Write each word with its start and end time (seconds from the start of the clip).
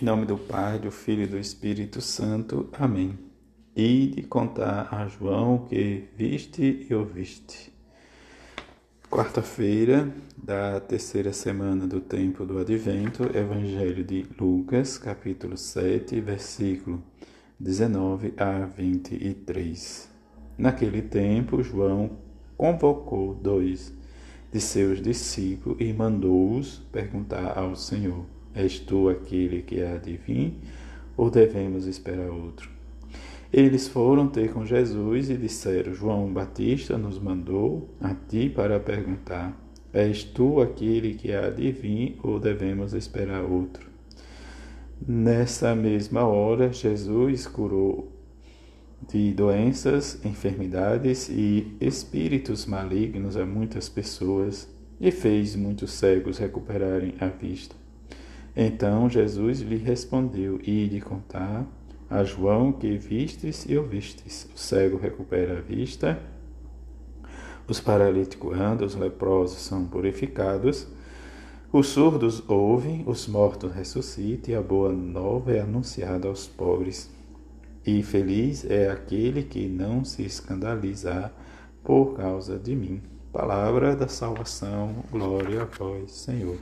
Em 0.00 0.04
nome 0.04 0.26
do 0.26 0.38
Pai, 0.38 0.78
do 0.78 0.92
Filho 0.92 1.24
e 1.24 1.26
do 1.26 1.36
Espírito 1.36 2.00
Santo. 2.00 2.68
Amém. 2.78 3.18
E 3.74 4.06
de 4.06 4.22
contar 4.22 4.94
a 4.94 5.08
João 5.08 5.56
o 5.56 5.66
que 5.66 6.04
viste 6.16 6.86
e 6.88 6.94
ouviste. 6.94 7.72
Quarta-feira 9.10 10.08
da 10.40 10.78
terceira 10.78 11.32
semana 11.32 11.84
do 11.84 12.00
tempo 12.00 12.46
do 12.46 12.60
Advento, 12.60 13.24
Evangelho 13.36 14.04
de 14.04 14.24
Lucas, 14.38 14.98
capítulo 14.98 15.56
7, 15.56 16.20
versículo 16.20 17.02
19 17.58 18.34
a 18.36 18.66
23. 18.66 20.08
Naquele 20.56 21.02
tempo, 21.02 21.60
João 21.60 22.18
convocou 22.56 23.34
dois 23.34 23.92
de 24.52 24.60
seus 24.60 25.02
discípulos 25.02 25.80
e 25.80 25.92
mandou-os 25.92 26.78
perguntar 26.92 27.58
ao 27.58 27.74
Senhor 27.74 28.37
És 28.58 28.80
tu 28.80 29.08
aquele 29.08 29.62
que 29.62 29.80
há 29.80 29.96
de 29.98 30.16
vir, 30.16 30.58
ou 31.16 31.30
devemos 31.30 31.86
esperar 31.86 32.28
outro? 32.28 32.68
Eles 33.52 33.86
foram 33.86 34.26
ter 34.26 34.52
com 34.52 34.66
Jesus 34.66 35.30
e 35.30 35.36
disseram: 35.36 35.94
João 35.94 36.32
Batista 36.32 36.98
nos 36.98 37.20
mandou 37.20 37.88
a 38.00 38.12
ti 38.12 38.50
para 38.50 38.80
perguntar: 38.80 39.56
És 39.92 40.24
tu 40.24 40.60
aquele 40.60 41.14
que 41.14 41.32
há 41.32 41.50
de 41.50 41.70
vir, 41.70 42.18
ou 42.20 42.40
devemos 42.40 42.94
esperar 42.94 43.44
outro? 43.44 43.88
Nessa 45.06 45.76
mesma 45.76 46.24
hora, 46.24 46.72
Jesus 46.72 47.46
curou 47.46 48.10
de 49.08 49.32
doenças, 49.34 50.20
enfermidades 50.24 51.28
e 51.28 51.76
espíritos 51.80 52.66
malignos 52.66 53.36
a 53.36 53.46
muitas 53.46 53.88
pessoas 53.88 54.68
e 55.00 55.12
fez 55.12 55.54
muitos 55.54 55.92
cegos 55.92 56.38
recuperarem 56.38 57.14
a 57.20 57.28
vista. 57.28 57.76
Então 58.60 59.08
Jesus 59.08 59.60
lhe 59.60 59.76
respondeu: 59.76 60.58
Ide 60.64 61.00
contar 61.00 61.64
a 62.10 62.24
João 62.24 62.72
que 62.72 62.98
vistes 62.98 63.64
e 63.68 63.78
ouvistes. 63.78 64.50
O 64.52 64.58
cego 64.58 64.98
recupera 64.98 65.58
a 65.58 65.60
vista, 65.60 66.20
os 67.68 67.78
paralíticos 67.78 68.58
andam, 68.58 68.84
os 68.84 68.96
leprosos 68.96 69.58
são 69.58 69.86
purificados, 69.86 70.88
os 71.72 71.86
surdos 71.86 72.42
ouvem, 72.48 73.04
os 73.06 73.28
mortos 73.28 73.72
ressuscitam, 73.72 74.52
e 74.52 74.56
a 74.56 74.62
boa 74.62 74.92
nova 74.92 75.52
é 75.52 75.60
anunciada 75.60 76.26
aos 76.26 76.48
pobres. 76.48 77.08
E 77.86 78.02
feliz 78.02 78.68
é 78.68 78.90
aquele 78.90 79.44
que 79.44 79.68
não 79.68 80.04
se 80.04 80.24
escandalizar 80.24 81.32
por 81.84 82.16
causa 82.16 82.58
de 82.58 82.74
mim. 82.74 83.00
Palavra 83.32 83.94
da 83.94 84.08
salvação, 84.08 85.04
glória 85.12 85.62
a 85.62 85.64
vós, 85.64 86.10
Senhor. 86.10 86.58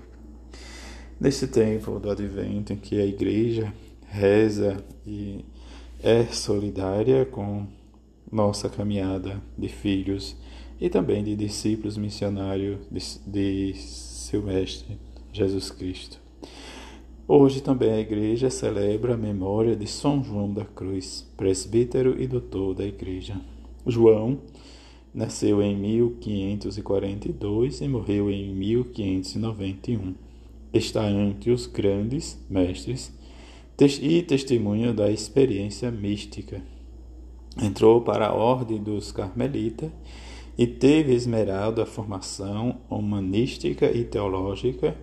Nesse 1.19 1.49
tempo 1.49 1.99
do 1.99 2.11
advento 2.11 2.75
em 2.75 2.77
que 2.77 3.01
a 3.01 3.07
igreja 3.07 3.73
reza 4.07 4.85
e 5.07 5.43
é 6.03 6.25
solidária 6.25 7.25
com 7.25 7.67
nossa 8.31 8.69
caminhada 8.69 9.43
de 9.57 9.67
filhos 9.67 10.37
e 10.79 10.91
também 10.91 11.25
de 11.25 11.35
discípulos 11.35 11.97
missionários 11.97 12.81
de, 12.91 13.01
de 13.27 13.73
seu 13.79 14.43
Mestre 14.43 14.99
Jesus 15.33 15.71
Cristo. 15.71 16.21
Hoje 17.27 17.63
também 17.63 17.93
a 17.93 18.01
igreja 18.01 18.51
celebra 18.51 19.15
a 19.15 19.17
memória 19.17 19.75
de 19.75 19.87
São 19.87 20.23
João 20.23 20.53
da 20.53 20.67
Cruz, 20.67 21.27
presbítero 21.35 22.21
e 22.21 22.27
doutor 22.27 22.75
da 22.75 22.85
igreja. 22.85 23.41
João 23.87 24.39
nasceu 25.15 25.63
em 25.63 25.75
1542 25.79 27.81
e 27.81 27.89
morreu 27.89 28.31
em 28.31 28.55
1591 28.55 30.26
está 30.77 31.11
entre 31.11 31.51
os 31.51 31.67
grandes 31.67 32.39
mestres 32.49 33.13
e 34.01 34.23
testemunho 34.23 34.95
da 34.95 35.11
experiência 35.11 35.91
mística. 35.91 36.63
Entrou 37.61 38.01
para 38.01 38.29
a 38.29 38.35
ordem 38.35 38.83
dos 38.83 39.13
carmelitas 39.13 39.91
e 40.57 40.67
teve 40.67 41.13
esmerado 41.15 41.83
a 41.83 41.87
formação 41.87 42.79
humanística 42.89 43.91
e 43.91 44.05
teológica. 44.05 44.97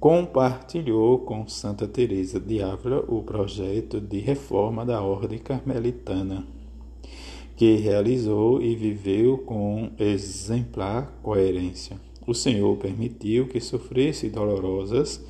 Compartilhou 0.00 1.20
com 1.20 1.46
Santa 1.46 1.86
Teresa 1.86 2.40
de 2.40 2.60
Ávila 2.60 3.04
o 3.06 3.22
projeto 3.22 4.00
de 4.00 4.18
reforma 4.18 4.84
da 4.84 5.00
ordem 5.00 5.38
carmelitana, 5.38 6.44
que 7.56 7.76
realizou 7.76 8.60
e 8.60 8.74
viveu 8.74 9.38
com 9.38 9.92
exemplar 9.98 11.12
coerência 11.22 12.11
o 12.26 12.34
Senhor 12.34 12.76
permitiu 12.76 13.48
que 13.48 13.60
sofresse 13.60 14.28
dolorosas 14.28 15.24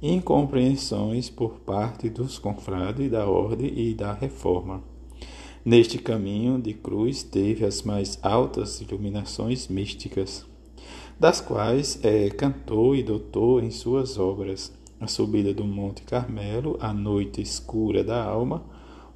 incompreensões 0.00 1.28
por 1.28 1.58
parte 1.60 2.08
dos 2.08 2.38
confrades 2.38 3.10
da 3.10 3.26
ordem 3.26 3.72
e 3.76 3.94
da 3.94 4.12
reforma. 4.12 4.82
Neste 5.64 5.98
caminho 5.98 6.60
de 6.60 6.72
cruz 6.72 7.22
teve 7.22 7.64
as 7.64 7.82
mais 7.82 8.18
altas 8.22 8.80
iluminações 8.80 9.68
místicas, 9.68 10.46
das 11.18 11.40
quais 11.40 11.98
é 12.04 12.30
cantor 12.30 12.96
e 12.96 13.02
doutor 13.02 13.64
em 13.64 13.70
suas 13.70 14.18
obras, 14.18 14.72
a 15.00 15.06
subida 15.06 15.52
do 15.52 15.64
Monte 15.64 16.02
Carmelo, 16.02 16.76
a 16.80 16.92
noite 16.92 17.42
escura 17.42 18.04
da 18.04 18.22
alma, 18.22 18.62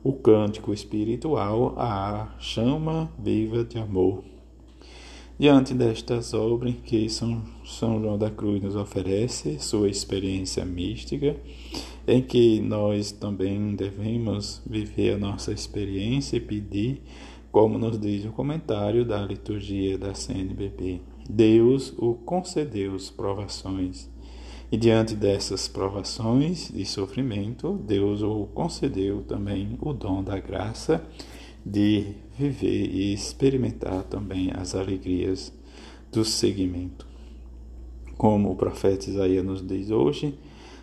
o 0.02 0.12
cântico 0.12 0.74
espiritual, 0.74 1.74
a 1.78 2.34
chama 2.40 3.10
viva 3.18 3.64
de 3.64 3.78
amor. 3.78 4.24
Diante 5.38 5.74
destas 5.74 6.34
obras 6.34 6.74
que 6.84 7.08
São, 7.08 7.42
São 7.64 8.00
João 8.00 8.18
da 8.18 8.30
Cruz 8.30 8.62
nos 8.62 8.76
oferece, 8.76 9.58
sua 9.58 9.88
experiência 9.88 10.64
mística, 10.64 11.36
em 12.06 12.20
que 12.20 12.60
nós 12.60 13.12
também 13.12 13.74
devemos 13.74 14.62
viver 14.66 15.14
a 15.14 15.18
nossa 15.18 15.52
experiência 15.52 16.36
e 16.36 16.40
pedir, 16.40 17.02
como 17.50 17.78
nos 17.78 17.98
diz 17.98 18.24
o 18.24 18.32
comentário 18.32 19.04
da 19.04 19.20
liturgia 19.22 19.96
da 19.96 20.14
CNBB. 20.14 21.00
Deus 21.28 21.94
o 21.98 22.14
concedeu 22.14 22.96
provações. 23.16 24.10
E 24.70 24.76
diante 24.76 25.14
dessas 25.14 25.68
provações 25.68 26.70
e 26.70 26.84
sofrimento, 26.84 27.78
Deus 27.86 28.22
o 28.22 28.46
concedeu 28.54 29.22
também 29.22 29.76
o 29.80 29.92
dom 29.92 30.22
da 30.22 30.38
graça 30.38 31.04
de 31.64 32.14
viver 32.38 32.86
e 32.86 33.12
experimentar 33.12 34.04
também 34.04 34.50
as 34.54 34.74
alegrias 34.74 35.52
do 36.10 36.24
seguimento. 36.24 37.06
Como 38.16 38.50
o 38.50 38.56
profeta 38.56 39.08
Isaías 39.08 39.44
nos 39.44 39.66
diz 39.66 39.90
hoje, 39.90 40.38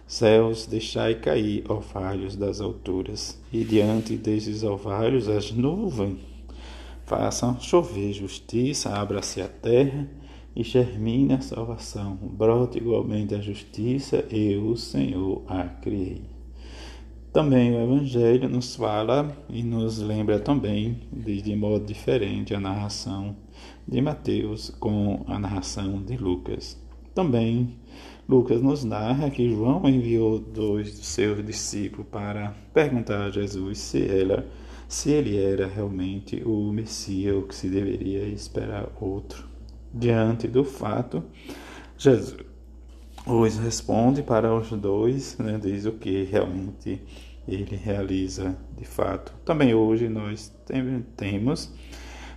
céus 0.07 0.65
deixai 0.65 1.15
cair 1.15 1.63
orvalhos 1.69 2.35
das 2.35 2.59
alturas, 2.59 3.39
e 3.53 3.63
diante 3.63 4.17
desses 4.17 4.63
orvalhos 4.63 5.29
as 5.29 5.51
nuvens 5.51 6.19
façam 7.05 7.59
chover 7.59 8.13
justiça, 8.13 8.89
abra-se 8.89 9.41
a 9.41 9.47
terra 9.47 10.07
e 10.55 10.63
germine 10.63 11.33
a 11.33 11.41
salvação, 11.41 12.15
brote 12.21 12.77
igualmente 12.77 13.35
a 13.35 13.39
justiça, 13.39 14.25
eu, 14.31 14.67
o 14.67 14.77
Senhor, 14.77 15.43
a 15.47 15.63
criei. 15.63 16.38
Também 17.39 17.71
o 17.71 17.81
Evangelho 17.81 18.49
nos 18.49 18.75
fala 18.75 19.33
e 19.49 19.63
nos 19.63 19.97
lembra 19.97 20.41
também, 20.41 21.07
de 21.09 21.55
modo 21.55 21.85
diferente, 21.85 22.53
a 22.53 22.59
narração 22.59 23.33
de 23.87 24.01
Mateus 24.01 24.69
com 24.71 25.23
a 25.25 25.39
narração 25.39 26.03
de 26.03 26.17
Lucas. 26.17 26.77
Também 27.15 27.77
Lucas 28.27 28.61
nos 28.61 28.83
narra 28.83 29.29
que 29.29 29.49
João 29.49 29.87
enviou 29.87 30.37
dois 30.37 30.97
dos 30.97 31.07
seus 31.07 31.41
discípulos 31.45 32.07
para 32.11 32.53
perguntar 32.73 33.27
a 33.27 33.31
Jesus 33.31 33.77
se, 33.77 34.05
ela, 34.05 34.45
se 34.89 35.09
ele 35.09 35.37
era 35.37 35.65
realmente 35.65 36.43
o 36.45 36.73
Messias 36.73 37.37
ou 37.37 37.43
que 37.43 37.55
se 37.55 37.69
deveria 37.69 38.25
esperar 38.25 38.89
outro. 38.99 39.47
Diante 39.93 40.45
do 40.45 40.65
fato, 40.65 41.23
Jesus 41.97 42.49
os 43.25 43.57
responde 43.57 44.23
para 44.23 44.53
os 44.53 44.69
dois, 44.71 45.37
né, 45.37 45.59
diz 45.61 45.85
o 45.85 45.91
que 45.91 46.23
realmente 46.23 47.01
ele 47.53 47.75
realiza 47.75 48.57
de 48.77 48.85
fato. 48.85 49.33
Também 49.43 49.73
hoje 49.73 50.07
nós 50.07 50.53
temos 50.65 51.69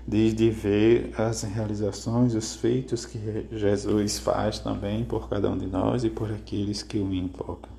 de 0.06 0.50
ver 0.50 1.12
as 1.17 1.43
realizações, 1.43 2.35
os 2.35 2.56
feitos 2.56 3.06
que 3.06 3.19
Jesus 3.53 4.19
faz 4.19 4.59
também 4.59 5.05
por 5.05 5.29
cada 5.29 5.50
um 5.50 5.56
de 5.56 5.67
nós 5.67 6.05
e 6.05 6.11
por 6.11 6.31
aqueles 6.32 6.82
que 6.82 6.99
o 6.99 7.12
invocam. 7.12 7.70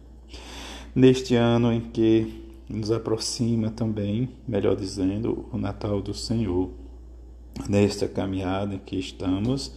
Neste 0.96 1.36
ano 1.36 1.74
em 1.74 1.82
que 1.82 2.44
nos 2.70 2.92
aproxima 2.92 3.70
também, 3.70 4.30
melhor 4.48 4.76
dizendo, 4.76 5.48
o 5.52 5.58
Natal 5.58 6.02
do 6.02 6.14
Senhor, 6.14 6.72
nesta 7.68 8.08
caminhada 8.08 8.76
em 8.76 8.80
que 8.80 8.98
estamos, 8.98 9.76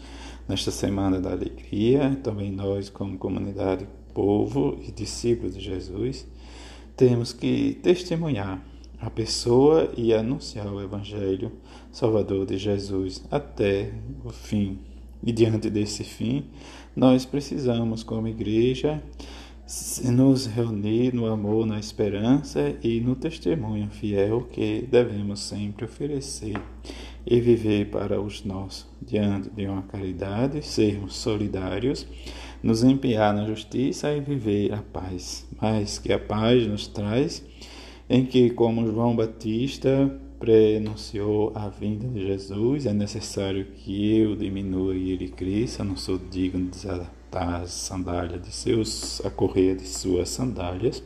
nesta 0.49 0.71
Semana 0.71 1.21
da 1.21 1.33
Alegria, 1.33 2.19
também 2.23 2.53
nós, 2.53 2.89
como 2.89 3.19
comunidade, 3.19 3.89
povo 4.15 4.79
e 4.87 4.93
discípulos 4.93 5.55
de 5.55 5.61
Jesus, 5.61 6.27
temos 6.97 7.33
que 7.33 7.79
testemunhar 7.83 8.65
a 8.99 9.11
pessoa 9.11 9.93
e 9.97 10.15
anunciar 10.15 10.67
o 10.67 10.81
Evangelho 10.81 11.53
Salvador 11.93 12.47
de 12.47 12.57
Jesus 12.57 13.23
até 13.31 13.93
o 14.25 14.31
fim. 14.31 14.79
E 15.23 15.33
diante 15.33 15.69
desse 15.69 16.05
fim, 16.05 16.47
nós 16.95 17.27
precisamos, 17.27 18.03
como 18.03 18.29
igreja, 18.29 19.03
nos 20.05 20.47
reunir 20.47 21.13
no 21.13 21.27
amor, 21.27 21.67
na 21.67 21.79
esperança 21.79 22.75
e 22.83 23.01
no 23.01 23.17
testemunho 23.17 23.91
fiel 23.91 24.47
que 24.53 24.87
devemos 24.91 25.41
sempre 25.41 25.85
oferecer 25.85 26.57
e 27.27 27.41
viver 27.41 27.91
para 27.91 28.21
os 28.21 28.45
nossos, 28.45 28.87
diante 29.03 29.51
de 29.51 29.67
uma 29.67 29.83
caridade, 29.83 30.65
sermos 30.65 31.17
solidários, 31.17 32.07
nos 32.63 32.85
empenhar 32.85 33.35
na 33.35 33.45
justiça 33.47 34.13
e 34.13 34.21
viver 34.21 34.73
a 34.73 34.83
paz. 34.83 35.47
Mas 35.61 35.99
que 35.99 36.13
a 36.13 36.19
paz 36.19 36.67
nos 36.67 36.87
traz, 36.87 37.45
em 38.09 38.25
que, 38.25 38.51
como 38.51 38.87
João 38.87 39.17
Batista 39.17 40.09
prenunciou 40.39 41.51
a 41.55 41.69
vinda 41.69 42.07
de 42.07 42.27
Jesus, 42.27 42.87
é 42.87 42.93
necessário 42.93 43.67
que 43.75 44.19
eu 44.19 44.37
diminua 44.37 44.95
e 44.95 45.11
ele 45.11 45.29
cresça, 45.29 45.83
não 45.83 45.97
sou 45.97 46.19
digno 46.19 46.67
de 46.67 46.71
desatar 46.71 47.63
as 47.63 47.73
sandálias 47.73 48.41
de 48.43 48.53
seus, 48.53 49.25
a 49.25 49.31
correia 49.31 49.75
de 49.75 49.87
suas 49.87 50.29
sandálias, 50.29 51.03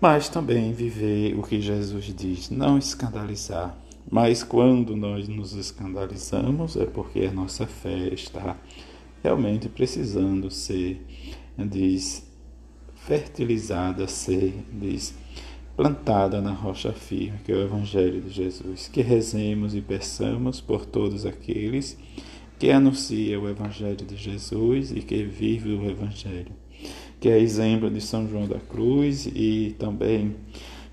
mas 0.00 0.28
também 0.28 0.72
viver 0.72 1.38
o 1.38 1.42
que 1.42 1.60
Jesus 1.60 2.04
diz, 2.14 2.50
não 2.50 2.78
escandalizar. 2.78 3.76
Mas 4.10 4.42
quando 4.42 4.96
nós 4.96 5.28
nos 5.28 5.54
escandalizamos 5.54 6.76
é 6.76 6.84
porque 6.84 7.20
a 7.20 7.32
nossa 7.32 7.66
fé 7.66 8.08
está 8.12 8.56
realmente 9.22 9.68
precisando 9.68 10.50
ser, 10.50 11.00
diz, 11.56 12.28
fertilizada, 12.94 14.06
ser, 14.08 14.54
diz, 14.72 15.14
plantada 15.76 16.40
na 16.40 16.52
rocha 16.52 16.92
firme, 16.92 17.38
que 17.44 17.52
é 17.52 17.54
o 17.54 17.62
Evangelho 17.62 18.20
de 18.20 18.30
Jesus. 18.30 18.88
Que 18.88 19.00
rezemos 19.00 19.74
e 19.74 19.80
peçamos 19.80 20.60
por 20.60 20.84
todos 20.84 21.24
aqueles 21.24 21.98
que 22.58 22.70
anunciam 22.70 23.42
o 23.42 23.48
Evangelho 23.48 23.96
de 23.96 24.16
Jesus 24.16 24.92
e 24.92 25.00
que 25.00 25.24
vivem 25.24 25.78
o 25.78 25.90
Evangelho. 25.90 26.52
Que 27.20 27.28
é 27.28 27.38
exemplo 27.38 27.90
de 27.90 28.00
São 28.00 28.28
João 28.28 28.46
da 28.46 28.58
Cruz 28.58 29.26
e 29.26 29.74
também 29.78 30.36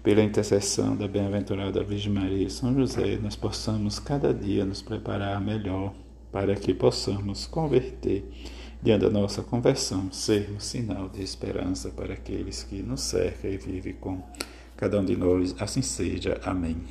pela 0.09 0.23
intercessão 0.23 0.95
da 0.95 1.07
bem-aventurada 1.07 1.83
Virgem 1.83 2.11
Maria 2.11 2.47
e 2.47 2.49
São 2.49 2.73
José, 2.73 3.19
nós 3.21 3.35
possamos 3.35 3.99
cada 3.99 4.33
dia 4.33 4.65
nos 4.65 4.81
preparar 4.81 5.39
melhor 5.39 5.93
para 6.31 6.55
que 6.55 6.73
possamos 6.73 7.45
converter 7.45 8.27
diante 8.81 9.01
da 9.01 9.11
nossa 9.11 9.43
conversão, 9.43 10.11
sermos 10.11 10.63
sinal 10.63 11.09
de 11.09 11.21
esperança 11.21 11.91
para 11.91 12.15
aqueles 12.15 12.63
que 12.63 12.81
nos 12.81 13.01
cercam 13.01 13.51
e 13.51 13.57
vivem 13.57 13.93
com 13.93 14.19
cada 14.75 14.99
um 14.99 15.05
de 15.05 15.15
nós. 15.15 15.53
Assim 15.59 15.83
seja. 15.83 16.41
Amém. 16.43 16.81